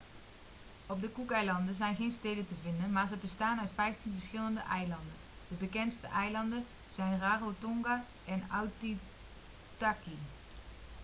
[0.87, 5.15] op de cookeilanden zijn geen steden te vinden maar ze bestaan uit vijftien verschillende eilanden
[5.47, 10.17] de bekendste eilanden zijn rarotonga en aitutaki